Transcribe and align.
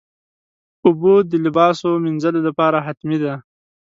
اوبه 0.85 1.13
د 1.31 1.33
لباسو 1.45 1.89
مینځلو 2.03 2.39
لپاره 2.47 2.77
حتمي 2.85 3.17
دي. 3.23 3.33